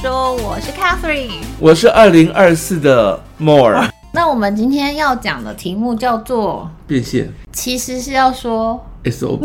[0.00, 3.90] 说，我是 Catherine，我是二零二四的 More。
[4.12, 9.40] 那我们今天要讲的题目叫做变现，其实是要说 SOP。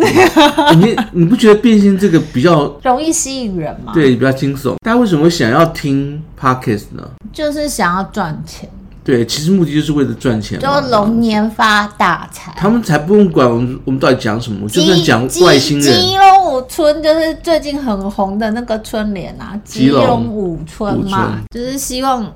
[0.75, 3.93] 你你不觉得变现这个比较容易吸引人吗？
[3.95, 4.75] 对，比较惊悚。
[4.85, 7.03] 大家为什么会想要听 Podcast 呢？
[7.31, 8.69] 就是想要赚钱。
[9.03, 12.53] 对，其实目的就是为了赚钱，就龙年发大财。
[12.55, 15.99] 他们才不用管我们，我们到底讲什么，就算讲外星人。
[16.01, 22.31] 基隆五村就是最近很红的那个春联啊，基隆五村嘛，就是希望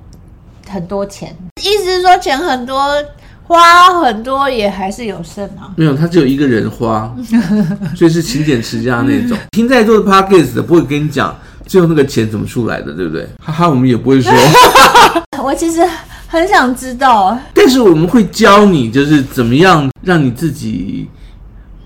[0.69, 2.83] 很多钱，意思是说钱很多，
[3.43, 5.71] 花很多也还是有剩啊。
[5.77, 7.15] 没有，他只有一个人花，
[7.95, 9.37] 所以是勤俭持家那种。
[9.51, 11.33] 听再多的 Podcast 的不会跟你讲
[11.65, 13.25] 最后那个钱怎么出来的，对不对？
[13.41, 14.33] 哈哈，我们也不会说。
[15.41, 15.79] 我其实。
[16.27, 21.07] 很想知道，但是我们会教你，就是怎么样让你自己，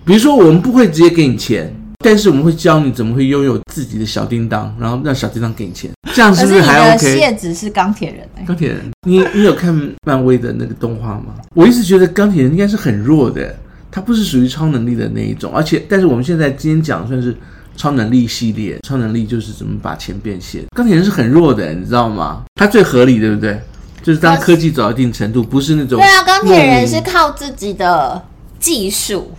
[0.03, 1.71] 比如说我们不会直接给你钱，
[2.03, 7.17] 但是我们会教你怎么会拥有自己的小叮当，然后让小叮当给你钱，这样是不是还 OK？
[7.17, 9.73] 谢子是钢铁人，钢铁人，你你有看
[10.07, 11.35] 漫威的那个动画吗？
[11.55, 13.55] 我一直觉得钢铁人应该是很弱的，
[13.91, 17.35] 他不是属于超能力的那一种，而且但是我们现在今天讲的算是
[17.77, 22.41] 超能力系列，超能力就是怎么把钱变现，钢铁人是很弱的，你知道吗？
[22.55, 23.61] 他最合理，对不对？
[24.03, 28.21] 就是当科技走到一定程度，不是那种对啊，钢铁人是靠自己的
[28.59, 29.31] 技术，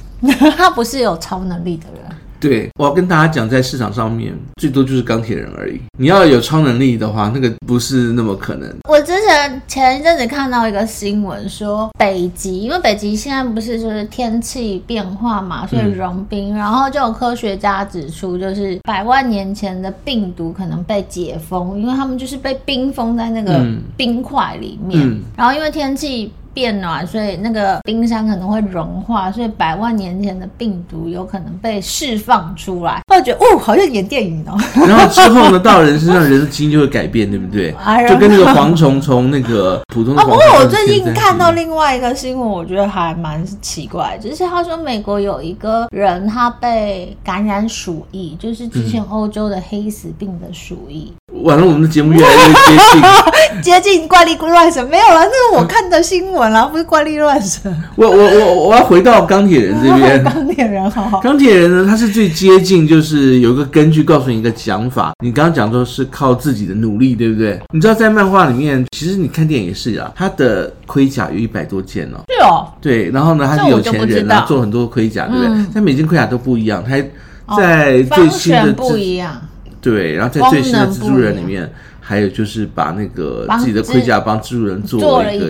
[0.56, 2.01] 他不是有超能力的人。
[2.42, 5.80] 对，我要跟大家讲，在市场上面最多就是钢铁人而已。
[5.96, 8.68] 你要有超能力的话，那个不是那么可能。
[8.88, 23.64] 我之前前一阵子看到一个新闻说，北极因为北极现在不是就是天气变化嘛，所以融冰，嗯、然后就有科学家指出，就是百万年前的病毒可能被解封，因为他们就是被冰封在那个
[23.96, 26.32] 冰块里面，嗯嗯、然后因为天气。
[26.54, 33.00] 变暖，所以那个冰山可能会融化，所以百万年前的病毒有可能被释放出来。
[33.08, 34.58] 我觉得哦，好像演电影哦。
[34.86, 37.74] 然后之后呢，到人身上，人的基因就会改变，对不对？
[38.08, 40.22] 就跟那个蝗虫从那个普通的。
[40.22, 51.12] 哦，不过我最近看到另外一个新闻，我觉得还蛮奇怪，就是他说美国有一个人他被感染鼠疫，就是之前欧洲的黑死病的鼠疫。
[51.32, 53.02] 嗯、完了，我们的节目越来越接近
[53.62, 56.50] 接近怪力乱神，没有了，那是我看的新闻。
[56.52, 57.74] 啦不是怪力乱神。
[57.96, 60.22] 我我我我要回到钢铁人这边。
[60.24, 61.20] 钢铁人好好。
[61.20, 65.12] 钢铁人呢，他是最接近，就是有一个根据告诉你一个讲法。
[65.22, 67.60] 你刚刚讲说是靠自己的努力，对不对？
[67.72, 72.18] 你知道在漫画里面，其实你看电影也是啊，他的盔甲有一百多件哦。
[72.28, 72.66] 是哦。
[72.80, 75.64] 对，然后呢，他是有钱人，然后做很多盔甲，对不对？
[75.72, 79.40] 但每件盔甲都不一样，他在最新的不一样。
[79.80, 81.70] 对，然后在最新的蜘蛛人里面。
[82.04, 85.48] 还有就是把那个自己的盔甲帮蜘蛛人做了一个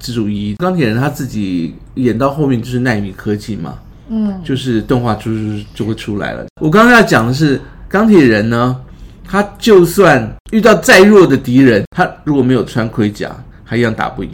[0.00, 0.56] 蜘蛛衣。
[0.58, 5.30] 钢铁人他自己演到后面就是奈米科技嘛，嗯，就是动画就
[5.72, 6.44] 就会出来了。
[6.60, 8.76] 我刚刚要讲的是钢铁人呢，
[9.24, 13.30] 他就算遇到再弱的敌人，他如果没有穿盔甲，
[13.62, 14.30] 还一样打不赢。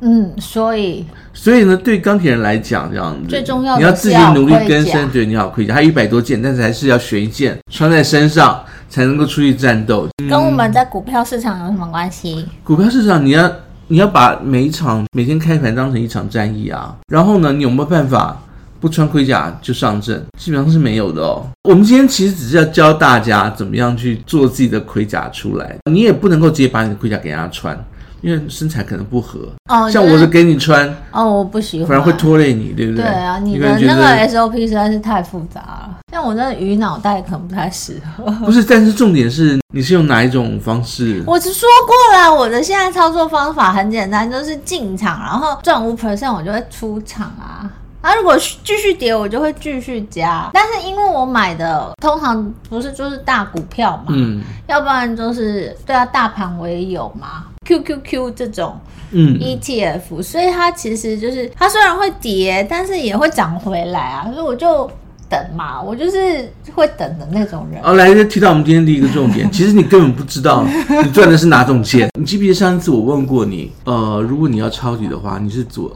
[0.00, 1.04] 嗯，所以
[1.34, 8.64] 所以呢，对钢铁人来讲，这样子最重要的你要自己努力更生，对，你好盔甲，还有一百多件，但是还是要选一件穿在身上。
[8.88, 12.46] 才能够出去战斗，跟我们在股票市场有什么关系？
[12.64, 13.50] 股票市场，你要
[13.88, 16.96] 你要把每一场每天开盘当成一场战役啊。
[17.12, 18.40] 然后呢，你有没有办法
[18.80, 20.24] 不穿盔甲就上阵？
[20.38, 21.46] 基本上是没有的哦。
[21.64, 25.76] 我们今天其实只是要教大家怎么样去做自己的盔甲出来。
[25.90, 27.78] 你也不能够直接把你的盔甲给人家穿。
[28.20, 33.04] 因为身材可能不合哦，像我是给你穿哦，我不喜欢，反而会拖累你，对不对？
[33.04, 38.24] 对啊，你的那个 SOP 实在是太复杂了，像我那鱼脑袋可能不太适合。
[38.44, 41.22] 不是，但是重点是你是用哪一种方式？
[41.26, 47.70] 我是说过了，我的现在操作方法很简单，就是进场，然后赚五 percent 我就会出场啊。
[48.00, 50.48] 啊，如果继续跌，我就会继续加。
[50.52, 58.78] 但是因为我买的通常不是就是大股票嘛，嗯，要不然就是对啊，大盘我也有嘛，QQQ 这种
[59.10, 64.30] 嗯 ETF，所以它其实就是它虽然会跌，但是也会涨回来啊。
[64.32, 64.88] 所以我就
[65.28, 67.82] 等嘛，我就是会等的那种人。
[67.82, 70.64] 哦，来提到我们今天第一个重点，其实你根本不知道
[71.04, 72.08] 你赚的是哪种钱。
[72.16, 75.90] 你记不记得上一次我问过你，呃，如果你要抄底的话，你是左？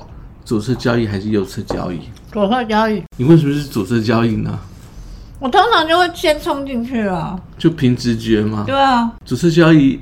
[0.52, 1.99] 左侧交易还是右侧交易？
[2.31, 3.02] 左侧交易。
[3.16, 4.58] 你为什么是左侧交易呢？
[5.38, 7.40] 我通常就会先冲进去了。
[7.56, 8.64] 就凭直觉吗？
[8.66, 9.10] 对啊。
[9.25, 9.99] 左侧交易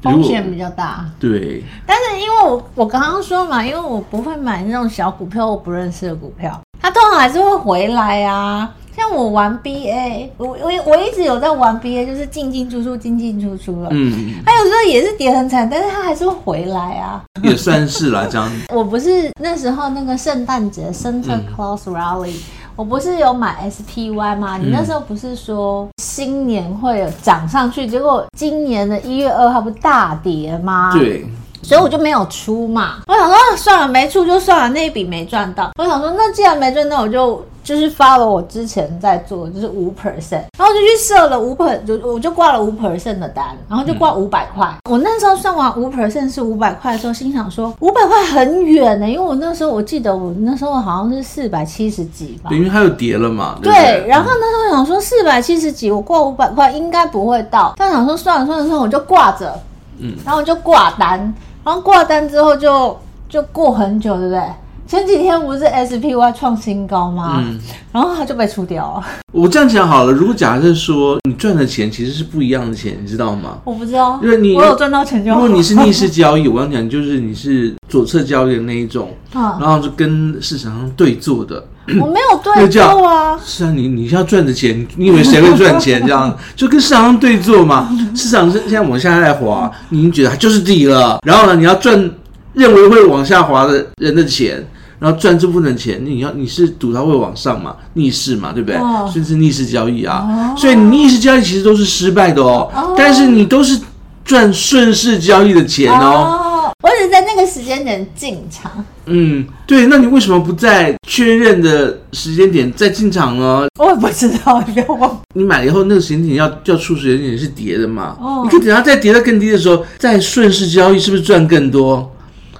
[0.00, 1.04] 风险比较大。
[1.20, 1.62] 对。
[1.86, 8.72] 但是因为我我刚刚说嘛，因为我不会买那种小股票，我不认识的股票，它通常还是会回来啊。
[8.94, 13.88] 像我玩 BA，我我我一直有在玩 BA，就是进进出出，进进出出了。
[13.90, 17.22] 嗯，他有时候也是跌很惨，但是他还是会回来啊。
[17.42, 18.50] 也算是啦，这样。
[18.72, 22.42] 我不是那时候那个圣诞节 Santa Claus Rally，、嗯、
[22.76, 24.58] 我不是有买 SPY 吗？
[24.58, 30.92] 你那时候不是说新年会有涨上去，结果今年的一月二号不大跌吗？
[30.92, 31.26] 对。
[31.62, 35.70] 所以我就没有出嘛，我想说算了，没出就算了，那一笔没赚到。
[35.78, 44.68] 我想说，那既然没赚到，我就就是发了我之前在做的，就是五 percent，然后就去设了五 percent，就我就挂了五 percent 的单，然后就挂五百块。
[44.90, 53.56] 我那时候算完五 percent 是五百块的时候，心想说五百块很远呢，因为我那时候我记得我那时候好像是四百七十几吧，因为它有跌了嘛。
[53.62, 59.56] 对，对，然后那时候想说四百七十几，我挂五百块应该不会到，但想说算了算了算了，我就挂着，
[60.00, 61.32] 嗯，然后我就挂单。
[61.64, 62.98] 然后挂单之后就
[63.28, 64.42] 就过很久，对不对？
[64.84, 67.36] 前几天不是 SPY 创新高吗？
[67.42, 67.58] 嗯，
[67.92, 69.06] 然后它就被出掉了。
[69.32, 73.58] 我这样讲好了，如果假设说你赚的钱其实是不一样的钱，你知道吗？
[73.64, 75.40] 我不知道，因为你我有赚到钱就好。
[75.40, 81.64] 如果你是逆势交易，我刚讲就是你是左侧交易的那一种， 然后就跟市场上对做的。
[82.00, 83.38] 我没有对坐啊。
[83.44, 86.00] 是啊，你你要赚的钱，你以为谁会赚钱？
[86.06, 87.88] 这样 就跟市场上对做嘛。
[88.14, 91.18] 市场是现在往下在滑，你已经觉得它就是底了。
[91.26, 92.10] 然后呢，你要赚
[92.54, 94.64] 认为会往下滑的人的钱，
[94.98, 97.74] 然后赚这部分的钱，你要你是赌它会往上嘛？
[97.94, 98.78] 逆势嘛，对不对？
[99.12, 100.54] 甚至逆势交易啊。
[100.56, 102.70] 所以你逆势交易其实都是失败的哦。
[102.96, 103.80] 但是你都是
[104.24, 106.51] 赚顺势交易的钱哦。
[106.82, 108.84] 我只在那个时间点进场。
[109.06, 113.66] 嗯，对，那你为什么不在确认的时间点再进场呢？
[113.78, 115.20] 我也不知道，你不要忘。
[115.34, 118.16] 你买了以后，那个时间点要要出时间点是跌的嘛？
[118.20, 122.12] 哦，你可以等它再跌到更低的时候再顺势交易，是不是赚更多？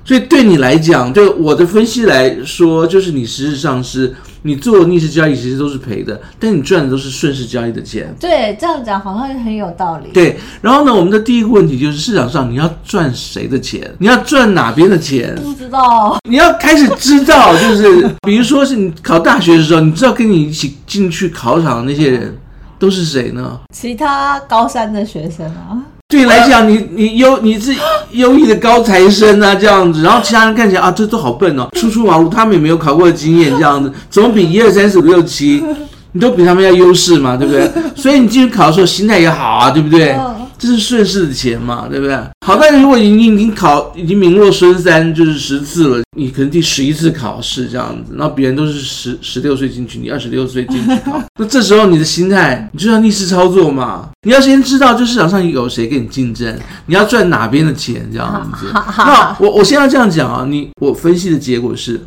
[0.05, 4.13] 所以对你来讲，就我的分析来说，就是你实质上是
[4.43, 8.13] 你做逆势交易，其实都是赔的，但你赚的都是顺势交易的钱。
[8.19, 10.11] 对，这样讲好像很有道理。
[10.13, 13.89] 对，然后呢，我们的第一个问题就是市场上你要赚谁的钱？
[13.99, 15.35] 你要赚哪边的钱？
[15.37, 16.19] 不知道。
[16.29, 22.37] 你要开始知道，就是 比如说是你考大学的时候，你知道跟你一起进去考场的那些人
[22.79, 23.61] 都是谁呢？
[23.73, 25.79] 其他高三的学生啊。
[26.13, 27.75] 对你来讲，你你优你是
[28.11, 35.65] 优异的高材生啊，这样子，然后其他人看起来啊，这都好笨哦，初出茅庐，他们也没有考过的经验，这样子，总比一二三四五六七，
[36.13, 37.71] 你都比他们要优势嘛，对不对？
[37.97, 40.17] 所以你进去考的时候心态也好啊，对不对？
[40.59, 42.15] 这是顺势的钱嘛，对不对？
[42.47, 54.11] 好，但是如果你你已经考已经名落孙山，就是十次了，你可能第十一次考试这样子，然后别人都是十十六岁进去，你二十六岁进去考， 那这时候你的心态，你就要逆势操作嘛。
[54.25, 56.57] 你要先知道，就市场上有谁跟你竞争，
[56.87, 58.67] 你要赚哪边的钱这样子。
[58.99, 62.01] 那我我现在这样讲啊，你我分析的结果是，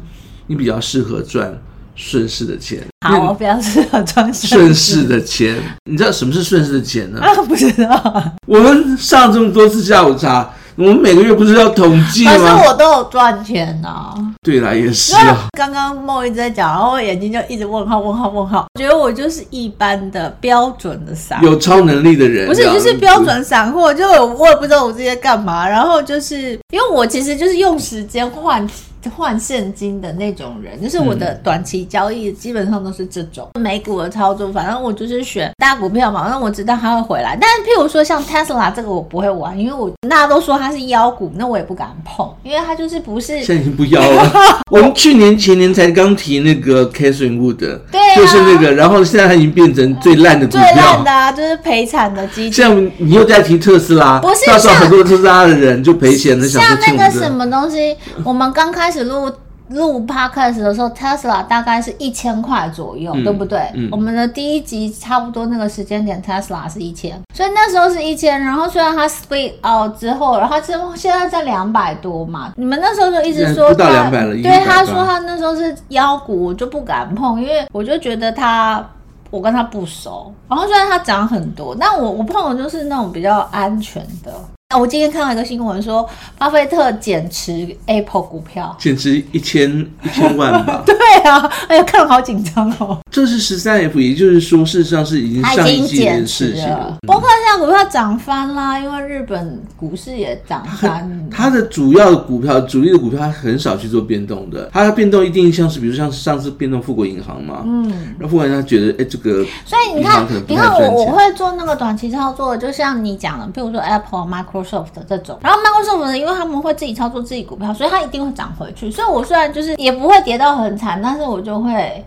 [0.48, 1.60] 你比较适合赚。
[1.96, 5.56] 顺势的钱，好，我比较适合赚顺势的钱。
[5.90, 7.22] 你知道什么是顺势的钱呢？
[7.22, 8.24] 啊，不知道。
[8.46, 12.32] 我们上这么多次下午茶，我们每个月不是要统计吗？
[12.32, 14.16] 可是我都有赚钱呐、啊。
[14.44, 15.48] 对啦，也是啊。
[15.58, 18.66] 刚刚梦一直在讲，然后我眼睛就一直问号问号问号。
[18.76, 25.68] 我觉得我就是一般的标准的散户，有超能力的人，不是就是标准散户，就我也不知道我自己在干嘛。
[25.68, 28.68] 然后就是因为我其实就是用时间换。
[29.10, 34.52] 换现金的那种人，就是我的短期交易基本上都是这种美股的操作。
[34.52, 37.38] 反正我就是选大股票嘛，那我知道它会回来。
[37.40, 43.44] 但是譬如说像 Tesla 这个我不会玩，因为我大家都说它是妖股，那我也不敢碰，因为它就是不是。
[43.44, 44.32] 现在已经不妖了。
[44.72, 52.54] 我们去年前年才刚提那个 Cathie Wood，对、啊，就是那个，然后现在它已经变成最烂的股票，最烂的啊，就是赔惨的基金。
[52.54, 56.48] 像你又在提特斯拉，不是到时候很多特斯拉的人就赔钱了。
[56.48, 59.32] 像那个什么东西，我们刚开始录。
[59.70, 63.72] 录 podcast 的时候，Tesla 大概是一千块左右，嗯、对不对？
[63.74, 68.40] 嗯、我们的第一集差不多那个时间点，Tesla 是一千，所以那时候是一千。
[68.40, 72.54] 然后虽然它 split out 之后，然后之后现在在两百多嘛。
[72.58, 78.88] 你们那时候就一直说不到两百了，对，他说他那时候是腰股，我就不敢碰，因为我就觉得他
[79.32, 80.32] 我跟他不熟。
[80.48, 84.32] 然后虽然他涨很多，但我我碰的就是那种比较安全的。
[84.70, 89.70] 那我今天看到一个新闻说，巴菲特减持 Apple 股票，减持一千
[90.02, 90.82] 一千万吧？
[90.88, 92.98] 对啊，哎呀，看了好紧张哦。
[93.12, 96.98] 这是十三 F，也就是说，事实上是已经上一季的事情了。
[97.06, 101.30] 包括现在股票涨翻啦，因为日本股市也涨翻。
[101.30, 104.68] 它的主要的股票，主力的股票，它很少去做变动的。
[104.74, 114.56] 它的变动一定像是，比如像上次变动富国银行嘛，嗯，然后富国银行觉得，哎，这个，所以你看，你看我我会做那个短期操作，就像你讲的，比如说 Apple、Micro。
[114.66, 118.90] Microsoft 这种，然后 Microsoft 呢，因为他们会自己操作自己股票，所以它一定会涨回去。
[118.90, 122.04] 所以我虽然就是也不会跌到很惨，但是我就会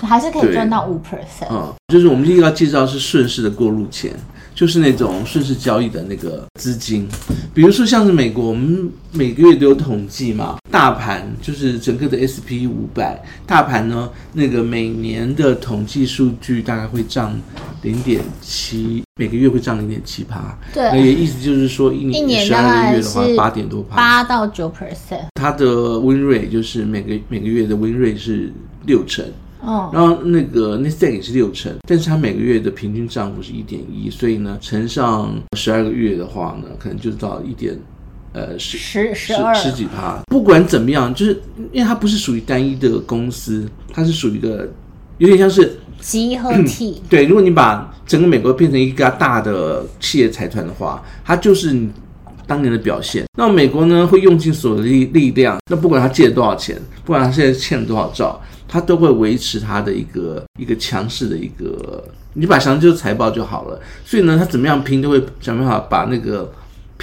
[0.00, 1.48] 还是可以赚到五 percent。
[1.50, 4.12] 嗯，就是我们第一个要介绍是顺势的过路钱，
[4.54, 7.08] 就是那种顺势交易的那个资金。
[7.54, 17.38] 比如说像是美国，我们每个月都有统计嘛，大盘就是整个的 SP 五百大盘呢，那个每年的统计数据大概会涨
[17.82, 20.58] 零点七，每个月会涨零点七趴。
[20.72, 25.26] 对，那也意思就是说一年十二个月的话，八点多趴，八到九 percent。
[25.34, 28.50] 它的 win rate 就是每个每个月的 win rate 是
[28.86, 29.24] 六成。
[29.62, 37.78] 哦，然后那个 Nasdaq 也是六成，但是它每个月的平均涨幅是一点一，所以呢，乘上十二个月的话呢，可能就到一点，
[38.32, 40.20] 呃，十十十二十几趴。
[40.26, 41.40] 不管怎么样，就是
[41.72, 44.68] 因为它不是属于单一的公司，它是属于一个
[45.18, 47.00] 有点像是集合体。
[47.08, 51.88] 对，如果你把整个美国变成一个大的企业财团的话，它就是你
[52.52, 53.24] 当年的表现。
[53.38, 58.38] 那美国呢，会用尽所有的力力量，那不管他借了多少钱，不管他现在欠了多少兆。
[58.68, 63.78] 他都会维持他的一个一个强势的一个，你把想就是财报就好了。
[64.02, 66.50] 所以呢，他怎么样拼都会想办法把那个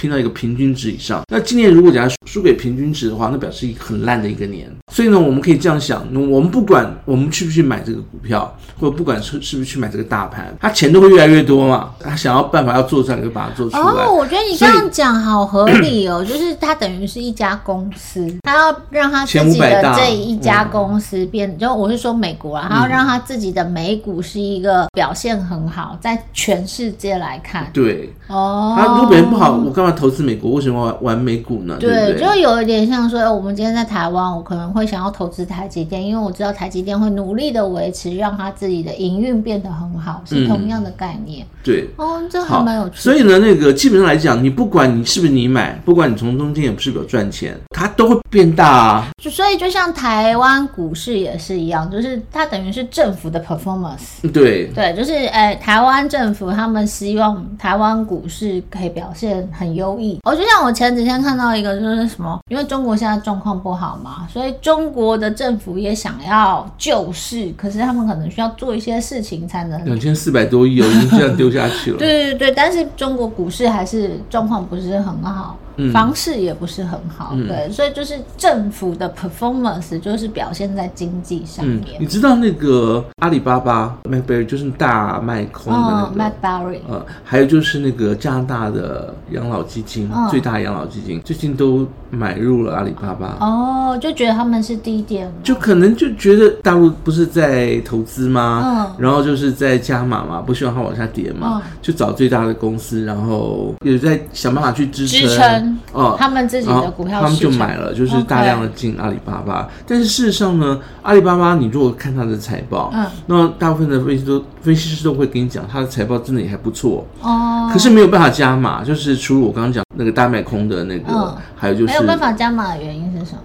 [0.00, 1.20] 拼到一个平均值以上。
[1.30, 4.66] 那今年如果假如输给平均值的话，那表示一个很烂的一个年。
[4.90, 11.90] 所以呢，我们可以这样想，我们不管我们去不去买这个股票，或者不管是是不是去买这个大盘，他钱都会越来越多嘛。
[12.00, 13.82] 他想要办法要做出来，就把它做出来。
[13.82, 27.70] 哦，我觉得你这样讲好合理哦， 就是他等于是一家公司，他要让他自己的这一家公司变，就我是说美国啊，他要让他自己的美股是一个表现很好，在全世界来看。
[27.72, 30.50] 对，哦，他如果表现不好，我干嘛投资美国？
[30.50, 31.78] 为什么玩玩美股呢？
[31.80, 34.90] 对，就有一点像说，我们今天在台湾，我可能会。
[34.90, 41.46] 想要投资台积电，因为我知道台积电会努力的维持，让它自己的营运变得很好，是同样的概念。
[41.46, 42.96] 嗯、对，哦，这还蛮有趣。
[42.96, 49.06] 所以呢，那个基本上来讲，你不管你是不是你买，不管你从中间也不是有赚钱，它都会变大啊。
[49.20, 54.20] 就所以就像台湾股市也是一样，就是它等于是政府的 performance。
[54.32, 60.20] 对对，就是哎，台湾政府他们希望台湾股市可以表现很优异。
[60.24, 64.50] 哦，就像我前几天看到一个，就是什么，因为中国现在状况不好嘛，所以。
[64.60, 69.82] 中国的政府也想要救市，可是他们可能需要做一些事情才能。
[69.86, 71.98] 两千四百多亿哦，已经这样丢下去了。
[71.98, 75.56] 对对对，但是中国股市还是状况不是很好。
[75.92, 81.80] 房市也不是很好，嗯、对，所以就是政府的 performance 就是表现在经济上面。
[81.98, 93.36] 嗯、你知道那个阿里巴巴 Mac Berry 就是大卖空的那个？Mac Berry，呃，还有就是那个加拿大的养老基金，哦、最大养老基金最近都买入了阿里巴巴。
[93.40, 98.62] 哦，就觉得他们是低点，就可能就觉得大陆不是在投资吗？
[98.64, 105.69] 嗯，然后就是在加码嘛，不希望它往下跌嘛，嗯、就找最大的公司，然后也在想办法去支撑。
[105.92, 109.68] 哦，他们自己的股票，他们就买了，就是大量的进阿里巴巴。
[109.86, 117.68] 但是事实上呢，阿里巴巴，你如果看它的财报，嗯，那大部分的分析都分析师都会跟你讲，它的财报真的也还不错哦。
[117.72, 123.40] 可是没有办法加码，就是除了我刚刚讲那个大卖空的那个，嗯、还有就是没有办法加码的原因是什么？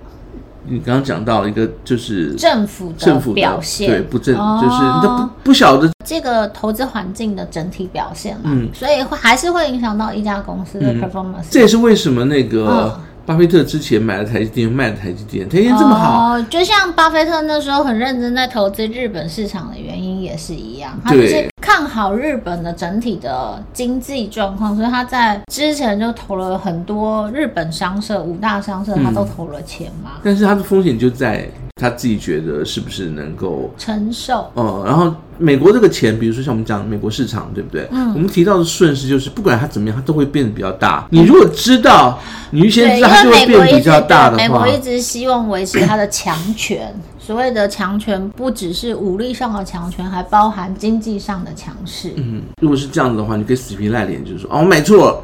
[0.68, 11.46] 你刚刚讲到一个就是政府政府表现对不正，哦、就是你都不不晓得这个投资环境的整体表现嘛，嗯，所以会还是会影响到一家公司的 performance，嗯。
[11.52, 12.66] 这也是为什么那个。
[12.66, 30.12] 哦巴菲特之前买了台积电，卖了台积电，台积电这么好，哦，就像巴菲特那时候很认真在投资日本市场的原因也是一样，他就是看好日本的整体的经济状况，所以他在之前就投了很多日本商社，五大商社他都投了钱嘛。
[30.18, 31.50] 嗯，但是他的风险就在。
[31.82, 34.50] 他自己觉得是不是能够承受？
[34.54, 37.86] 哦、嗯，然后美国这个钱，比如说像我们讲美国市场，对不对？
[37.92, 41.06] 嗯，我们提到的顺势就是，不管它怎么样，它都会变得比较大。
[41.12, 42.18] 你如果知道，
[42.52, 46.96] 你预先知道它就会变比较大的话，美国一直希望维持它的强权。
[47.20, 52.14] 所谓的强权，不只是武力上的强权，还包含经济上的强势。
[52.16, 55.22] 嗯，如果是这样子的话，你可以死皮赖脸就是说，哦，我买错了。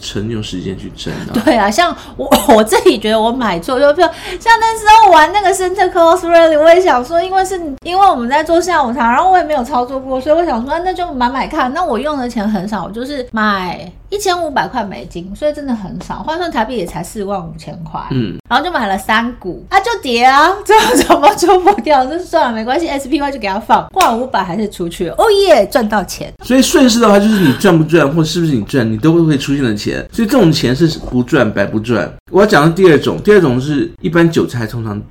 [0.00, 1.32] 撑用时间去撑啊！
[1.44, 11.72] 对啊，像我 我自己觉得我买错，就比如像那时候玩那个 Santa Claus Rally，我也想说，因为是因为我们在做下午茶，然后我也没有操作过，所以我想说那就买买看。
[11.74, 13.90] 那我用的钱很少，我就是买。
[14.08, 18.00] 一千五百块美金，所以真的很少，换算台币也才四万五千块。
[18.12, 22.06] 嗯，然后就买了三股，它、啊、就跌啊， 最后怎么出不掉？
[22.06, 25.14] 就算了，没关系，SPY 就给它放，挂五百还是出去了。
[25.18, 26.32] 哦耶，赚到钱！
[26.44, 30.06] 所以顺势的话，就是你赚不赚，或是不是你赚，你都会会出现的钱。
[30.12, 32.08] 所以这种钱是不赚白不赚。
[32.30, 35.02] 我要讲的第二种，第二种是一般韭菜通常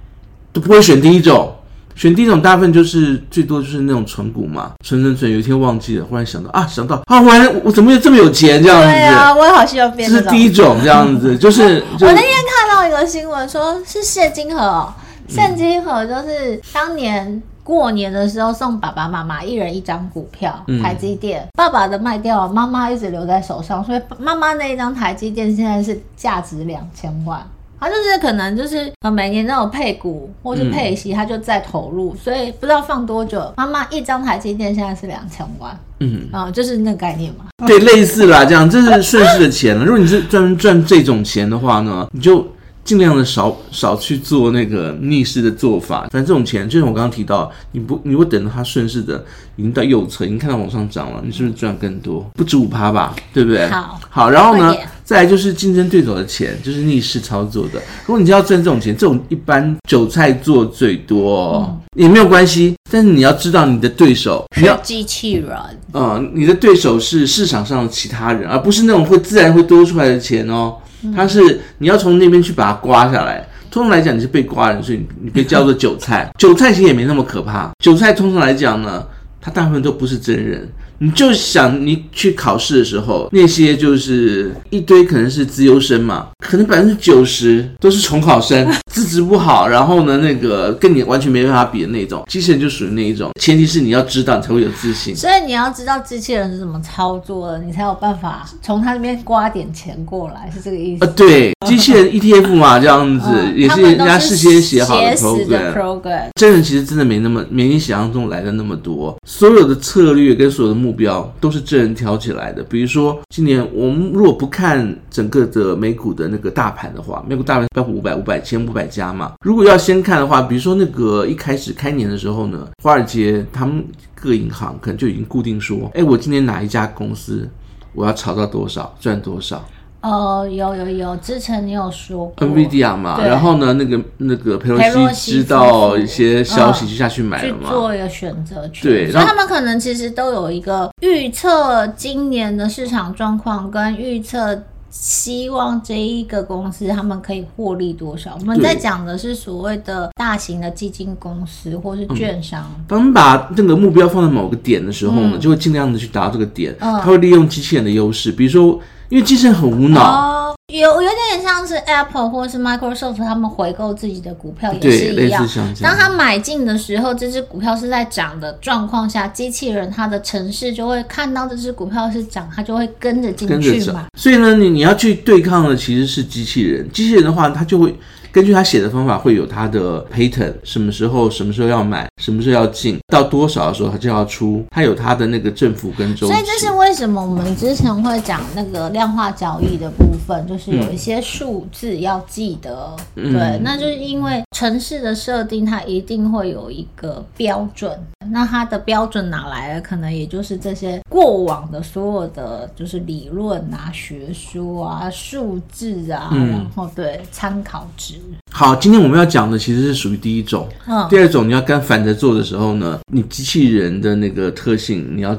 [0.53, 1.53] 都不会选第一种。
[1.95, 8.87] 选第一种大部分就是最多就是那种存股嘛，存存存，有一天忘记了，忽然想到啊，想到啊，完了，我怎么有这么有钱这样子？
[8.87, 10.09] 对啊，我也好希望变。
[10.09, 14.93] 这是第一种这样子， 就是、就是、我那天看到一个新闻，说是谢金河，
[15.29, 27.41] 谢金河就是当年过年的时候送爸爸妈妈一人一张股票，台积电，嗯、爸爸的卖掉了，妈妈一直留在手上，所以妈妈那一张台积电现在是价值两千万。
[27.86, 33.54] 他就是可能就是呃每年都有配股或是配息，他就再投入，嗯、所以不知道放多久。
[33.58, 37.46] 妈妈一张台积电现在是两千万，嗯啊、呃，就是那个概念嘛。
[37.68, 39.86] 对，类似啦，这样这是顺势的钱了。
[39.86, 42.44] 如果你是专门赚这种钱的话呢，你就。
[42.84, 49.25] 尽量的少少去做那个逆势的做法，反正这种钱，就像我刚刚提到，你不你会等到它顺势的
[49.56, 52.24] 已经到右侧，已经看到往上涨了，你是不是赚更多？
[52.36, 53.68] 不止五趴吧，对不对？
[53.70, 54.72] 好，好，然后呢，
[55.05, 57.79] 再来就是竞争对手的钱，就是逆势操作的。
[58.07, 65.55] 如果你要赚这种钱，这种一般韭菜做最多，嗯、也没有关系，但是你要知道你的对手是机器人，
[65.93, 70.75] 嗯，你的对手是市场上的其他人，而不是那种会自然会多出来的钱哦。
[71.15, 76.27] 它是你要从那边去把它刮下来，通常来讲你是被刮人，所以你被叫做韭菜。
[76.39, 79.05] 韭菜其实也没那么可怕，韭菜通常来讲呢，
[79.39, 80.67] 它大部分都不是真人。
[80.99, 93.29] 你就想你去考试的时候，那些就是一堆可能是资优生嘛，可能百分之九十都是重考生， 资质不好，然后呢，那个跟你完全没办法比的那种，机器人就属于那一种。
[93.41, 95.13] 前提是你要知道，你才会有自信。
[95.13, 101.05] 所以你要知道机器人是怎么操作的，你才有办法从他那边刮点钱过来，是这个意思。
[101.05, 106.29] 啊，对，机器人 ETF 嘛，这样子、嗯、也是人家事先写好的 program。
[106.39, 110.85] 真人其实真的没那么没你想象中来的那么多，所有的策略跟所有的。
[110.86, 112.62] 目标都是真人挑起来的。
[112.63, 119.34] 比如说，今年我们如果不看整个的美股的那个大盘的话，美股大盘包括五百、五百、千五百加嘛。
[119.42, 127.50] 如果要先看的话，比如说那个一开始开年的时候呢，华尔街他们各银行可能就已经固定说，哎，我今年哪一家公司
[127.94, 129.65] 我要炒到多少，赚多少。
[130.05, 132.47] 呃，有有有，之前你有说过。
[132.47, 138.83] NVIDIA 嘛，然后呢，那个那个佩洛西知道一些消息就下去买了嘛，去做一个选择权。
[138.83, 144.62] 对，所以他们可能其实都有一个预测今年的市场状况，跟预测
[144.97, 148.37] 希望这一个公司他们可以获利多少。
[148.39, 156.73] 我们在讲的是所谓的大型的基金公司或是券商，当他们把那个目标放在某个点的时候呢，嗯、就会尽量的去达到这个点。
[156.79, 158.79] 嗯，他会利用机器人的优势，比如说。
[159.08, 165.47] 因为机器人很无脑，哦、有有点像是 Apple 或是 Microsoft 他们回购自己的股票也是一样。
[165.80, 174.06] 当他买进的时候，这只股票是在涨的状况下，机器人它的程式就会看到这只股票是涨，它就会跟着进去嘛。
[174.17, 176.91] 所以呢，你你要去对抗的其实是机器人。
[176.91, 177.95] 机器人的话，它就会。
[178.32, 186.34] 根据他写的方法，会有他的 pattern，什么时候、什么时候要买，什么时候要进，到多少的时候他就要出，他有他的那个振幅跟周期。
[186.34, 192.95] 所以这是为什么我们之前会讲那个量化交易的部分，就是有一些数字要记得。
[193.15, 197.91] 嗯、对，那就是因为城市的设定，它一定会有一个标准。
[198.31, 199.81] 那它的标准哪来的？
[199.81, 208.15] 可能也就是这些过往的所有的就是理论啊、学说啊、数字啊，嗯、然后对参考值。
[208.51, 210.67] 好，今天我们要讲的其实是属于第一种。
[210.88, 215.38] 嗯，第二种你要跟反着做的时候呢，你机器人的那个特性你要。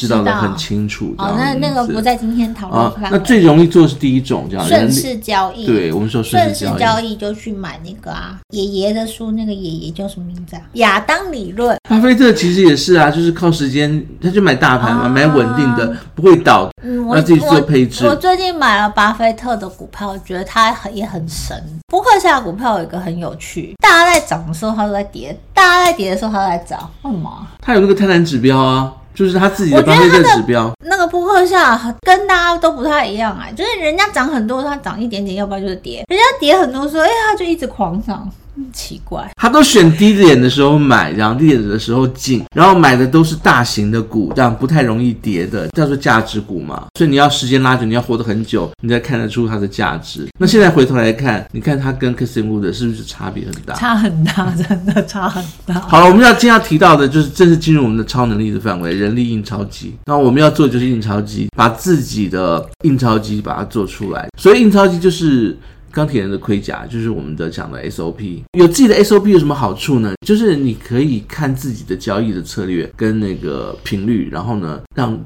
[0.00, 1.14] 知道的很清楚。
[1.18, 2.80] 哦，那那个不在今天讨论。
[2.80, 5.66] 啊，那最容易做的是第一种，这样顺势交易。
[5.66, 10.62] 对，我们说顺势交易就去买那个啊，爷爷的书，那个爷爷叫什么名字啊？
[10.74, 11.76] 亚当理论。
[11.88, 16.70] 巴菲特其实也是啊，就是靠时间，他就买大盘嘛，买稳定的，不会倒。
[16.82, 18.06] 嗯，我自己做配置。
[18.06, 21.62] 我最近买了巴菲特的股票，我觉得他很也很神。
[21.88, 27.46] 波克夏的股票有一个很有趣，大家在涨的时候他都在跌，大家在跌的时候他都在涨，为什么？
[27.60, 28.92] 它有那个贪婪指标啊。
[29.14, 38.30] 就是他自己的巴菲特指标，那个扑克下跟大家都不太一样哎，就是人家涨很多，他涨一点点，要不然就是跌；人家跌很多，所以他就一直狂涨。
[38.72, 46.86] 奇怪，他都选低点的时候买，然后低点的时候进，然后买的都是大型的股，这样不太容易跌的，叫做价值股嘛。
[46.98, 50.28] 所以你要时间拉久，你要活得很久，你才看得出它的价值。
[50.38, 53.74] 那现在回头来看，你看它跟 Cathie Wood 是不是差别很大？
[53.74, 55.80] 差很大，真的差很大。
[55.80, 59.94] 好了，我们要今天要提到的就是正式进入我们的超能力的范围——人力印钞机。
[60.06, 64.28] 那我们要做的就是印钞机，把自己的印钞机把它做出来。
[64.38, 65.56] 所以印钞机就是。
[65.92, 70.14] 钢铁人的盔甲就是我们的讲的 SOP，有自己的 SOP 有什么好处呢？
[70.26, 75.18] 就是你可以看自己的交易的策略跟那个频率，然后呢，让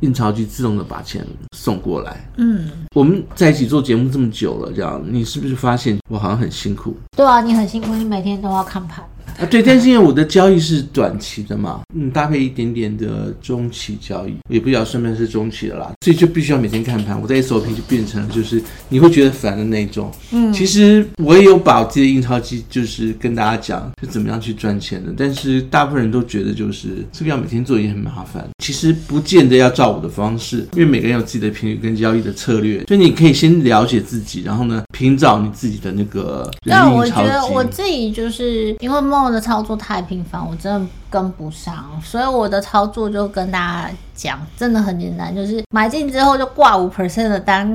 [0.00, 2.30] 印钞机自动的把钱送过来。
[2.36, 6.96] 嗯，我们在一起做节目这么久了，这样你是不是发现我好像很辛苦？
[7.16, 9.04] 对啊，你很辛苦，你每天都要看盘。
[9.38, 17.20] 啊，对，但是因为我的交易是短期的嘛，嗯，搭配一点点的中期交易，也不晓得算不算是中期的啦，所以就必须要每天看盘。
[17.20, 20.12] 我的 SOP 就变成就是你会觉得烦的那种。
[20.30, 28.48] 嗯，其实我也有把我自己的印钞机，就是跟大家讲是怎么样去赚钱的，但是大部分人都觉得就是这个要每天做也很麻烦。
[28.64, 47.66] 其实不见得要照我的方式，因为每个人有自己的频率跟交易的策略，所以你可以先了解自己，然后呢，寻找你自己的那个人对，我觉得我自己就是因为梦的操作太频繁，我真的跟不上，所以我的操作就跟大家讲，真的很简单，就是买进之后就挂五 percent 的单，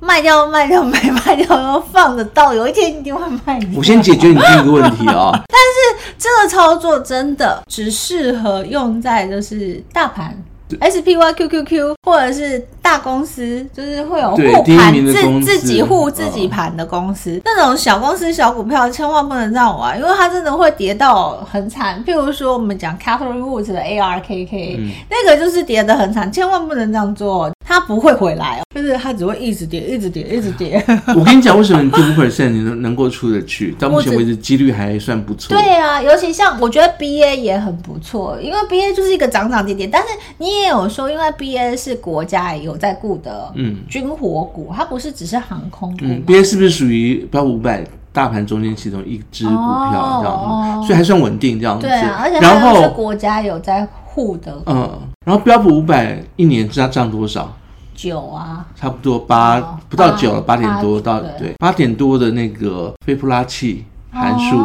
[0.00, 3.68] 卖掉卖掉 没卖掉，然后放着到有一天一定会卖掉。
[3.76, 5.30] 我先解决你第一个问题哦。
[5.48, 10.36] 但是这个操作真的只适合用在就是大盘。
[10.76, 22.02] SPY、QQQ 或者是大公司，就是会有护盘自自己护自己盘的公司，哦，那种小公司小股票千万不能这样玩，因为它真的会跌到很惨。
[22.06, 27.50] 譬如说我们讲 Catherine Woods 的 ARKK，嗯、那个就是跌得很惨，千万不能这样做。
[27.68, 30.82] 它不会回来哦，就是它只会一直跌，一直跌，一直跌。
[31.14, 33.72] 我跟你讲，为什么你五 percent 你能能够出得去？
[33.78, 35.54] 到目前为止，几率还算不错。
[35.54, 39.86] 对啊，尤其像我觉得 BA 也很不错，因为 BA 就是一个涨涨跌跌。
[39.86, 45.98] 但是你也有说，因为 BA 是国家有在顾的，嗯，军火股，它不是只是航空股。
[46.00, 50.48] 嗯，BA 是不是属于标普五百大盘中间其中一支股票这样子？
[50.48, 51.86] 哦，所以还算稳定这样子。
[51.86, 54.56] 对啊，而且然后是国家有在护的。
[54.64, 54.90] 嗯，
[55.26, 57.54] 然后标普五百一年涨涨多少？
[57.98, 61.52] 九啊，差不多八、哦、不到九了，八点多到对。
[61.58, 64.56] 八点多的那个菲普拉契函数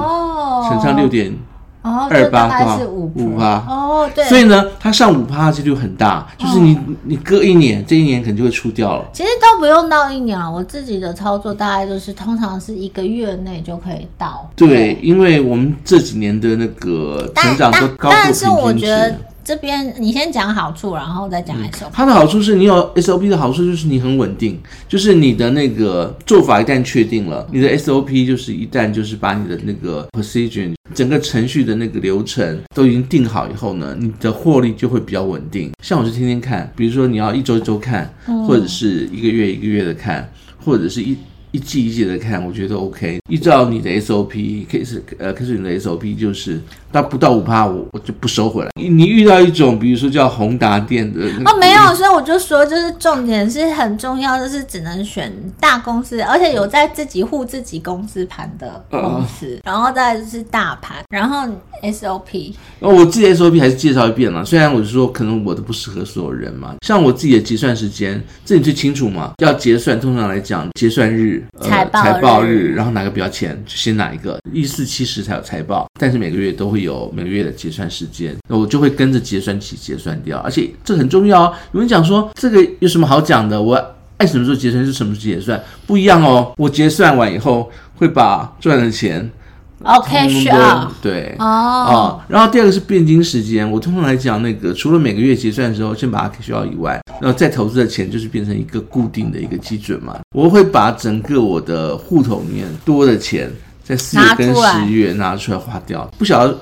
[0.70, 1.36] 乘上六点
[1.82, 3.56] 二八多少五趴。
[3.68, 9.06] 哦，对，所以呢，它上五趴几率很大，就是你你隔一年，这一年可能就会出掉了。
[9.12, 14.48] 其实都不用到一年了，我自己的操作大概就是通常是一个月内就可以到。
[14.56, 15.00] 对，对。
[15.02, 19.16] 因为我们这几年的那个成长都高过平均值。
[19.44, 21.90] 这边你先讲好处，然后再讲 SOP。
[21.92, 35.72] 它的好处是你有 SOP 的好处就是你很稳定，就是你的那个做法一旦确定了，你的 SOP 就是一旦就是把你的那个 procedure 整个程序的那个流程都已经定好以后呢，你的获利就会比较稳定。
[35.82, 38.14] 像我是天天看，比如说你要一周一周看，
[38.48, 40.32] 或者是一个月一个月的看，
[40.64, 41.18] 或者是一。
[41.54, 43.20] 一季一季的看，我觉得 OK。
[43.30, 46.60] 依照你的 SOP，可以是呃，可是你的 SOP 就是，
[46.92, 48.72] 但不到五趴，我我就不收回来。
[48.76, 61.48] 你遇到一种，比如说叫宏达店的哦，没有，所以我就说，就是重点是很重要，就是只能选大公司，而且有在自己护自己公司盘的公司，呃、然后再就是大盘，然后
[61.84, 62.54] SOP。
[62.80, 69.34] 哦我自己 SOP 还是介绍一遍了，虽然我是说可能我的不适合所有人嘛，像我自己的结算时间，这你最清楚嘛？
[69.38, 71.43] 要结算，通常来讲，结算日。
[71.62, 81.54] 财报、呃、财报日，然后哪个比较前就先哪一个，一四七十才有财报，但是每个月都会有每个月的结算时间，那我就会跟着结算起结算掉，而且这很重要哦。
[81.72, 83.62] 有人讲说这个有什么好讲的？
[83.62, 83.76] 我
[84.18, 86.54] 爱什么时候结算就什么时候结算，不一样哦。
[86.58, 89.30] 我结算完以后会把赚的钱。
[89.84, 93.70] OK，需要对哦，然后第二个是变金时间。
[93.70, 100.18] 我通常来讲，那个除了每个月结算的时候先把它需要以外，然后再投资的钱就是变成一个固定的一个基准嘛。
[100.34, 103.52] 我会把整个我的户头里面多的钱
[103.84, 106.10] 在四月跟十月拿出来花掉。
[106.18, 106.58] 不晓得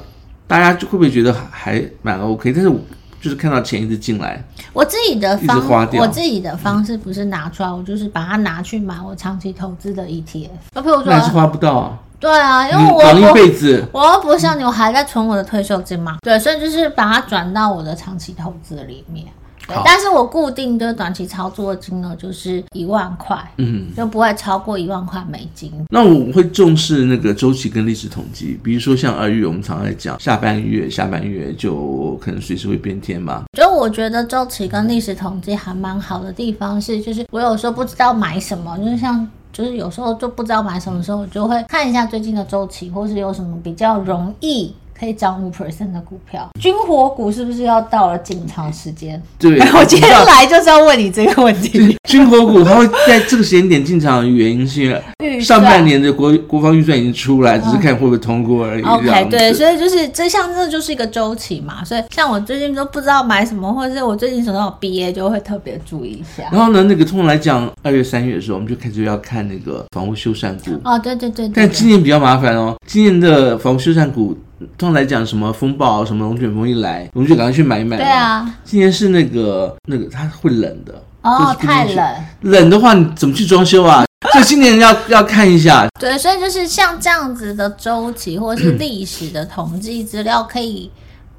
[0.48, 2.52] 大家会不会觉得还蛮 OK？
[2.52, 2.80] 但是我
[3.22, 10.50] 就是看到钱一直进来，我自己的方我自己的方式不是拿出来，我就是把它拿去买我长期投资的 ETF。
[10.74, 12.00] 那譬如说，那还是花不到啊。
[12.22, 16.18] 对啊，因为我搞一辈子，我又不像你，我还在存我的退休金嘛。
[16.22, 19.26] 对，所以就是把它转到我的长期投资里面。
[19.68, 25.72] 对，但是我固定的短期操作的金额就是一万块，嗯，就不会超过一万块美金。
[25.90, 33.46] 那我会重视那个周期跟历史统计，比如说像二月，我们常常在讲下半月，下半月就可能随时会变天嘛。
[33.58, 39.28] 就我觉得周期跟历史统计还蛮好的地方是，就是我有时候不知道买什么，就是像。
[39.52, 46.48] 就是有时候就不知道买什么时候，就会看一下最近的周期，或是有什么比较容易可以涨五 percent 的股票。
[46.60, 49.20] 军火股是不是要到了进场时间？
[49.40, 51.98] 对， 我今天来就是要问你这个问题。
[52.08, 55.02] 军火股它会在这个时间点进场的原因是
[55.42, 58.84] 上半年的国国防预算已经出来，只是看会不会通过而已。
[58.84, 61.84] OK，对，所以就是这像这就是一个周期嘛。
[61.84, 66.48] 所以像我最近都不知道买什么，或者是我最近手上有 BA，就会特别注意一下。
[66.52, 70.80] 然后呢，那个通常来讲，二月三月的时候，我们就开始要看那个房屋修缮股。
[70.84, 71.54] 哦，对对对，对。
[71.56, 74.38] 但今年比较麻烦哦，今年的房屋修缮股。
[74.78, 77.98] 通常来讲，什么风暴、什么龙卷风一来，我们就赶快去买一买。
[77.98, 82.16] 对啊，今年是那个那个它会冷的，哦，太冷。
[82.42, 84.06] 冷的话，你怎么去装修啊？
[84.34, 85.88] 所以今年要要看一下。
[86.00, 90.90] 对，所以就是像这样子的周期或者是历史的统计资料，可以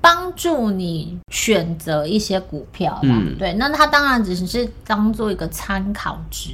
[0.00, 2.98] 帮助你选择一些股票。
[3.02, 6.50] 嗯，对，那它当然只是当做一个参考值。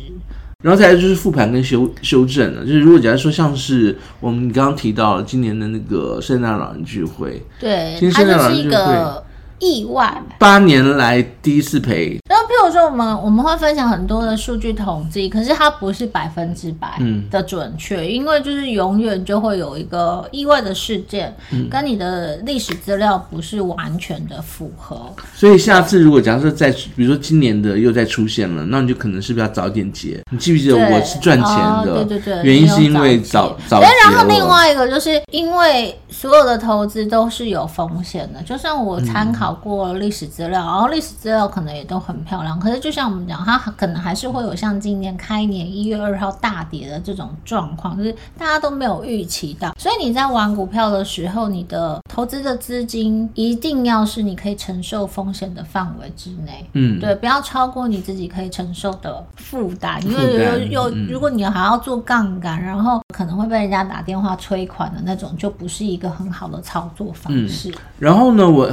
[0.65, 9.25] 然后再来就是复盘跟修修正了，就是如果假如说像是我们刚刚提到今年的那个圣诞老人聚会，对，它就是一个。
[9.59, 12.19] 意外，八年来第一次赔。
[12.29, 16.99] 然后，譬如说，我们我们会分享很多的数据统计，可是它不是百分之百
[17.31, 25.13] 的准确，嗯，因为就是永远就会有一个意外的事件，嗯，跟你的历史资料不是完全的符合。
[25.35, 30.21] 所以下次如果假设在，比如说今年的又再出现了，那你就可能是不是要早点结？
[30.31, 32.05] 你记不记得我是赚钱的？
[32.05, 33.81] 对对对，原因是因为早早。
[33.81, 39.48] 然后另外一个就是因为所有的投资都是有风险的，就算我参考。
[39.49, 49.75] 考过历史资料，然后历史资料可能也都很漂亮，可是就像我们讲，它可能还是会有像今年开年一月二号大跌的这种状况，就是大家都没有预期到。
[49.79, 67.71] 所以你在玩股票的时候，你的投资的资金一定要是你可以承受风险的范围之内，嗯，对，不要超过你自己可以承受的负担，因为有有、嗯、如果你还要做杠杆，然后可能会被人家打电话催款的那种，就不是一个很好的操作方式。
[67.71, 68.71] 嗯、然后呢，我。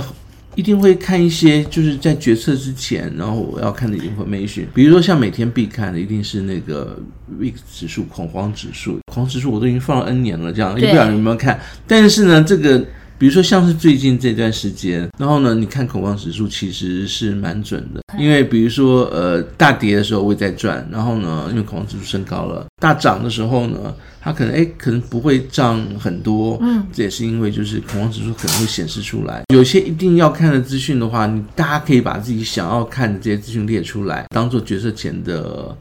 [0.55, 6.97] 一定会看一些，就是在决策之前，然后我要看的 information，比如说像每天必看的，一定是那个
[7.39, 11.59] VIX 指数、恐慌指数、恐慌指数，我都已经放了 N 年了，这样也不晓得有没有看。
[11.85, 12.83] 但是呢，这个。
[13.17, 35.75] 比如说，像是最近这段时间，然后呢，你看恐慌指数其实是蛮准的，因为比如说，呃，大跌的时候我也在赚，然后呢，因为恐慌指数升高了，大涨的时候呢，它可能哎，可能不会涨很多，嗯，这也是因为就是恐慌指数可能会显示出来，有些一定要看的资讯的话，你大家可以把自己想要看的这些资讯列出来，当做决策前的。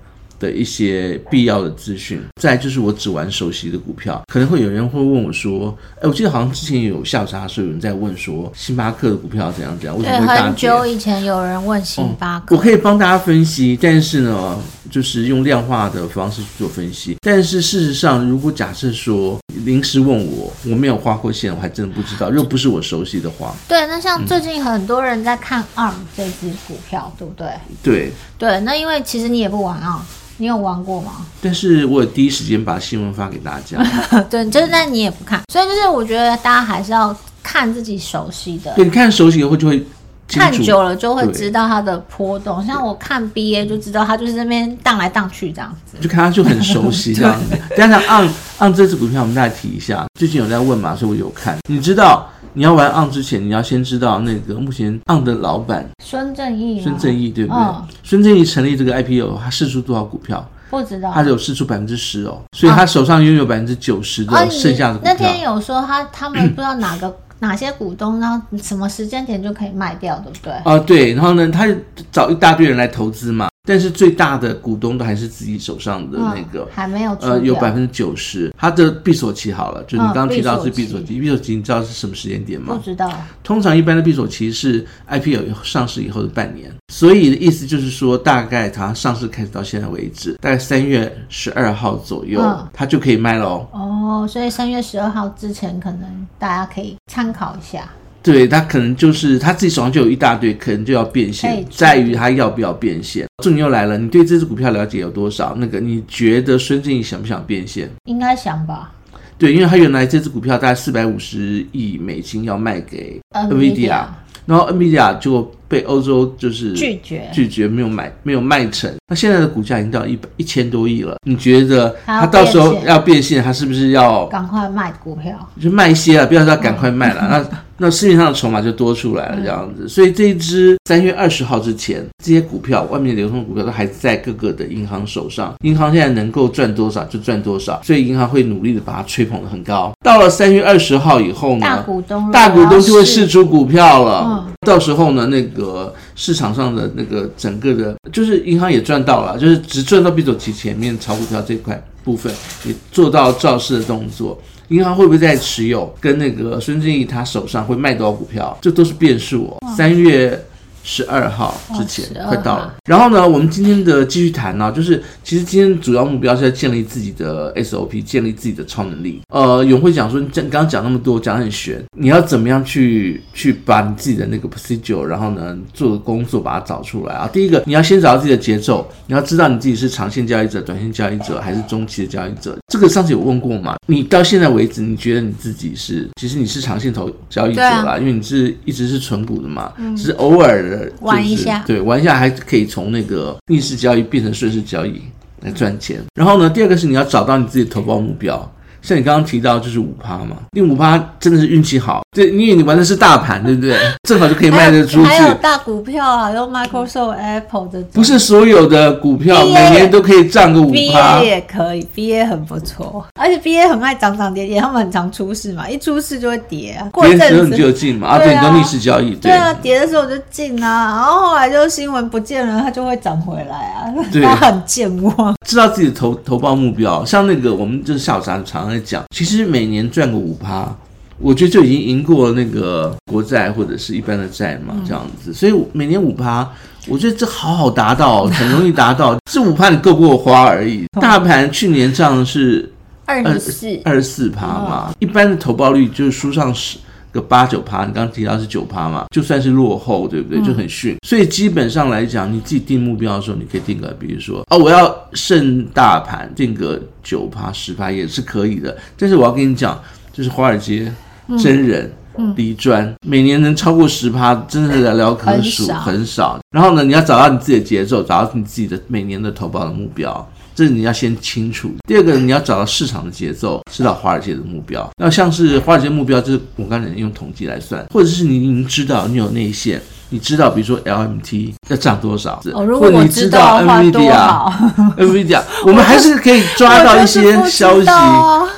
[0.45, 9.97] 的一些必要的资讯，再就是我只玩熟悉的股票，可能会有人会问我说：“哎，我记得好像之前有下午茶的时候有人在问说，星巴克的股票怎样怎样？
[9.99, 14.59] 为什么会大跌？”很久以前有人问星巴克，嗯，我可以帮大家分析，但是呢，
[14.91, 17.17] 就是用量化的方式去做分析。
[17.23, 23.55] 但是事实上，如果假设说临时问我，我没有画过线，我还真的不知道，如果不是我熟悉的话。
[23.67, 27.49] 对，那像最近很多人在看 ARM 这支股票，对不对？
[27.83, 30.05] 对对，那因为其实你也不玩啊。
[30.37, 31.13] 你有玩过吗？
[31.41, 33.79] 但是我有第一时间把新闻发给大家。
[34.29, 38.73] 对，就是那你也不看，所以就是我觉得大家还是要看自己熟悉的。
[38.75, 39.87] 对，你看熟悉以后就会
[40.27, 42.65] 看久了就会知道它的波动。
[42.67, 47.57] 像我看 BA 就知道它就是那边荡来荡去这样子，就看它就很熟悉这样子。
[47.77, 51.57] 加上按按这支股票，我们再提一下，最近有在问嘛，所以我有看。
[51.69, 52.29] 你知道？
[52.57, 56.81] 你要玩 ARM 之前，你要先知道那个目前 ARM 的老板孙正义。
[56.81, 57.61] 孙正义对不对？
[57.61, 60.49] 哦、孙正义成立这个 IPO，他试出多少股票？
[60.71, 61.11] 不知道。
[61.13, 65.13] 他只有试出百分之十哦，所以他手上拥有百分之九十的剩下的股票。
[65.13, 70.53] 那天有说他他们不知道哪个、嗯、 哪些股东，然后什么时间点就可以卖掉，对不对？
[70.53, 71.13] 啊，对。
[71.15, 71.67] 然后呢，他
[72.13, 73.49] 找一大堆人来投资嘛。
[73.67, 78.53] 但是最大的股东都还是自己手上的那个，嗯、还没有呃，有百分之九十。
[78.59, 82.75] 它的闭锁期好了，就你刚刚提到是闭锁期，闭锁期你知道是什么时间点吗？
[82.75, 83.11] 不知道。
[83.43, 93.67] 通常一般的闭锁期是 IPO 上市以后的半年，所以的意思就是说，大概它上市开始到现在为止，大概三月十二号左右，嗯、它就可以卖喽。
[93.73, 97.89] 哦，所以三月十二号之前，可能大家可以参考一下。
[98.25, 103.27] 对，他可能就是他自己手上就有一大堆，可能就要变现，在于他要不要变现。
[103.43, 105.55] 重点又来了，你对这只股票了解有多少？
[105.59, 107.87] 那个你觉得孙正义想不想变现？
[108.07, 108.91] 应该想吧。
[109.37, 114.07] 对，因为他原来这只股票大概四百五十亿美金要卖给 NVIDIA，
[114.47, 117.29] 然后 NVIDIA 就被欧洲就是拒绝。
[117.33, 118.89] 拒绝，没有买没有卖成。
[119.09, 125.33] 那现在的股价已经到一百一千多亿了，你觉得它到时候要变现，它是不是要赶快卖股票？
[125.61, 127.27] 就卖一些啊，不要说赶快卖了。
[127.29, 139.93] 那那市面上的筹码就多出来了，这样子，嗯、所以这一支三月二十号之前，这些股票外面流通的股票都还在各个的银行手上，银行现在能够赚多少就赚多少，所以银行会努力的把它吹捧的很高。
[140.05, 152.33] 到了三月二十号以后呢，大股东大股东就会释出股票了，嗯、到时候呢，那个市场上的那个整个的，就是银行也赚到了，就是只赚到 B 走期前面炒股票这块部分，
[152.65, 154.41] 也做到造势的动作。
[154.69, 155.95] 银行会不会再持有？
[156.01, 158.57] 跟那个孙正义他手上会卖多少股票？
[158.63, 159.77] 这都是变数哦。
[159.77, 160.43] 三月
[160.87, 169.23] 十二号之前快到了，然后呢，我们今天的继续谈呢，就是其实今天主要目标是在建立自己的 SOP，建立自己的超能力。
[169.31, 177.27] 呃，永辉讲说，你刚刚讲那么多，讲得很玄，你要怎么样去去把你自己的那个 procedure，然后呢，做的工作把它找出来啊？
[177.33, 182.59] 第一个，你要先找到自己的节奏，你要知道你自己是长线交易者、短线交易者还是中期的交易者。
[182.71, 183.77] 这个上次有问过嘛？
[183.87, 190.74] 你到现在为止，你觉得你自己是，其实你是长线投交易者啦，因为你是一直是纯股的嘛，只是偶尔的。
[190.79, 195.01] 就是、玩一下，对，玩一下还可以从那个逆势交易变成顺势交易
[195.41, 196.01] 来赚钱。
[196.15, 198.54] 然后呢，第二个是你要找到你自己的投报目标。
[198.85, 203.79] 像你刚刚提到，就是五趴嘛，因为五趴真的是运气好，对，因为你玩的是大盘，对不对？
[204.07, 205.05] 正好就可以卖得出去。
[205.05, 207.83] 还有大股票啊，有 Microsoft、Apple 的。
[207.95, 211.21] 不是所有的股票每年都可以涨个五趴。
[211.21, 216.87] BA 也可以，BA 很不错，而且 BA 很爱涨涨跌跌，他们很常出事嘛，一出事就会跌啊。
[216.93, 219.15] 过一阵子你就进嘛，啊，对，你都逆势交易。
[219.15, 223.89] 对啊，跌的时候我就进啊，然后后来就新闻不见了，它就会涨回来啊。
[224.13, 225.35] 对， 它很健忘。
[225.47, 230.75] 知道自己的投投报目标，像那个我们就是下午常常在讲，其实每年赚个五趴，
[231.19, 235.33] 我觉得就已经赢过那个国债或者是一般的债嘛，这样子。
[235.33, 236.51] 所以每年五趴，
[236.89, 239.17] 我觉得这好好达到，很容易达到。
[239.31, 240.85] 这五趴你够不够花而已。
[241.01, 242.71] 大盘去年涨是
[243.05, 246.79] 二十四二十四趴嘛，一般的投报率就是书上是。
[247.15, 250.43] 个八九趴，你刚刚提到是九趴嘛，就算是落后，对不对？
[250.43, 250.97] 就很逊。
[251.07, 258.77] 所以基本上来讲，你自己定目标的时候，你可以定个，比如说，哦，我要胜大盘，定个九趴、十趴也是可以的。
[258.99, 259.81] 但是我要跟你讲，
[260.13, 260.93] 就是华尔街
[261.39, 266.41] 真人嗯低专，每年能超过十趴，真的是寥寥可数，很少。
[266.51, 270.29] 然后呢，你要找到你自己的节奏，找到你自己的每年的投保的目标。
[270.55, 271.71] 这是你要先清楚。
[271.89, 274.89] 第二个，你要找到市场的节奏，知道华尔街的目标。
[274.97, 284.53] 那像是华尔街目标，就是我刚才用统计来算，或者是你已经知道你有内线，你知道比如说 LMT 要涨多少，哦，如果我知道的话多好。
[284.97, 287.89] NVIDIA，我们还是可以抓到一些消息。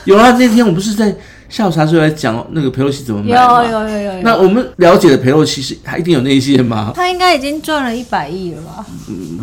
[0.05, 1.17] 有啊，那天我不是在。
[1.49, 3.65] 下午茶时候来讲那个佩洛西怎么买吗？
[3.65, 4.23] 有有有有有。
[4.23, 6.93] 那我们了解的佩洛西是他一定有那些吗？
[6.95, 8.85] 他应该已经赚了一百亿了吧？
[9.09, 9.39] 嗯，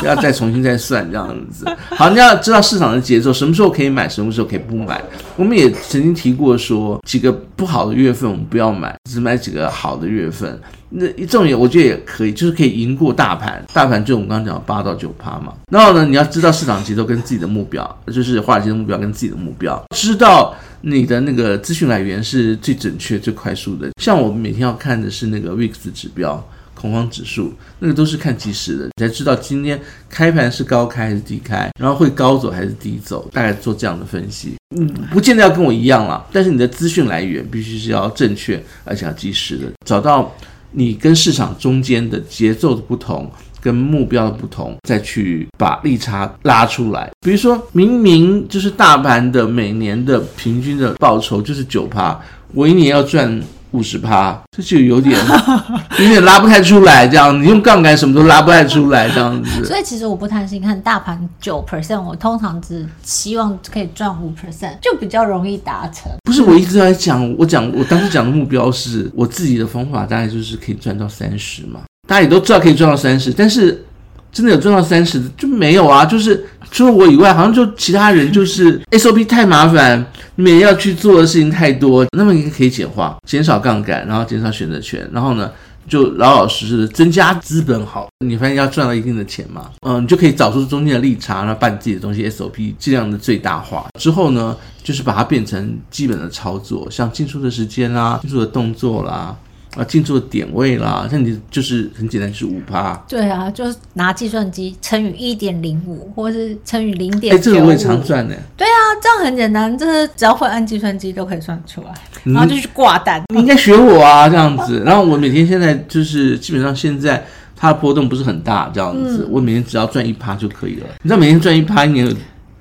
[0.00, 1.66] 不要再重新再算这样子。
[1.90, 5.00] 好，你要知道市场的节奏，什么时候可以买，什么时候可以不买。
[5.36, 10.58] 我们也曾经提过说，几个不好的月份我们不要买，只买几个好的月份。
[10.90, 13.62] 那一种也我觉得也可以，就是可以赢过大盘。
[13.74, 15.52] 大盘就我们刚刚讲八到九趴嘛。
[15.70, 20.54] 然后呢，你要知道市场节奏跟自己的目标，就是华尔街的目标跟自己的目标，知道。
[20.80, 23.90] 你的那个资讯来源是最准确、最快速的。
[24.00, 34.54] 像我们每天要看的是那个 VIX 指标、恐慌指数，那个都是看即时的，你才知道今天开盘是高开还是低开，然后会高走还是低走，大概做这样的分析。
[34.76, 40.32] 嗯，不见得要跟我一样啦，但是你的资讯来源必须是要正确而且要及时的，找到
[40.72, 43.28] 你跟市场中间的节奏的不同。
[43.60, 47.10] 跟目标的不同，再去把利差拉出来。
[47.20, 52.18] 比如说明明就是大盘的每年的平均的报酬就是九趴，
[52.54, 53.40] 我一年要赚
[53.72, 55.18] 五十趴，这就有点
[55.98, 57.06] 有点拉不太出来。
[57.06, 59.64] 这样你用杠杆什么都拉不太出来，这样子。
[59.64, 66.10] 所以其实我不贪心，看大盘九 percent，我通常只希望可以赚五 percent，就比较容易达成。
[66.24, 71.80] 不是，我一直在讲，我讲我当时讲的目标是我自己的方法，大概就是可以赚到三十嘛。
[72.08, 73.84] 大家也都知道可以赚到三十，但是
[74.32, 76.06] 真的有赚到三十的就没有啊！
[76.06, 80.04] 就是除了我以外，好像就其他人就是 SOP 太麻烦，
[80.36, 82.06] 你每要去做的事情太多。
[82.16, 85.50] 那么你可以简化，减少杠杆，然后减少选择权，然后呢
[85.86, 88.08] 就老老实实的增加资本好。
[88.24, 89.70] 你发现要赚到一定的钱嘛？
[89.86, 93.86] 嗯，你就可以找出中间的利差，然后把你自己的东西 SOP 尽量的最大化。
[93.98, 99.36] 之后呢，就是把它变成基本的操作，像进出的时间啦，进出的动作啦。
[99.76, 102.94] 啊，进出的点位啦，像你就是很简单，就是五趴。
[103.08, 107.34] 对啊，就是拿计算机乘以一点零五，或者是乘以零点。
[107.34, 108.34] 哎，这个我也常赚的。
[108.56, 113.22] 对啊，这样很简单，就是只要会按计算机都可以算出来，然后就去挂单。
[113.32, 114.82] 你应该学我啊，这样子。
[114.84, 120.86] 然后我每天现在就是基本上现在它的波动不是很大，这样子，嗯、我每天只要赚一趴就可以了。
[121.02, 122.16] 你知道每天赚一趴一年有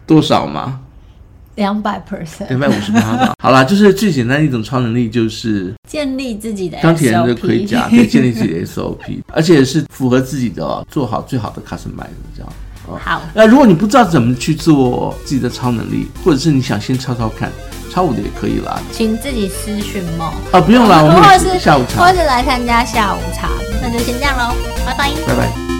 [0.05, 0.81] 多少吗？
[1.57, 3.33] 两百 percent，两百五十八吧。
[3.43, 12.53] 好啦，就是最简单的一种超能力，就是建立自己的钢铁人的盔甲，可以，建立自己的 SOP， 而且是符合自己的哦，做好最好的 customize 这样。
[13.03, 17.51] 好，那如果你不知道怎么去做自己的超能力，或者是你想先抄抄看，
[17.91, 20.31] 抄我的也可以啦，请自己私讯梦。
[20.51, 23.49] 啊，不用啦，我们是下午茶，或是来参加下午茶，
[23.81, 25.76] 那就先这样喽，拜拜，拜拜。